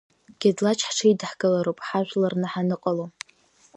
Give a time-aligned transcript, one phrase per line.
[0.39, 3.05] Гьадлач, ҳҽеидаҳкылароуп ҳажәларны ҳаныҟало.